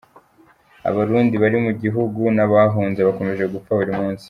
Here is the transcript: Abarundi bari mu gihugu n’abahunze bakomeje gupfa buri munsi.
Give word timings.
Abarundi 0.89 1.35
bari 1.43 1.57
mu 1.65 1.71
gihugu 1.81 2.21
n’abahunze 2.35 2.99
bakomeje 3.07 3.43
gupfa 3.53 3.73
buri 3.79 3.93
munsi. 3.99 4.19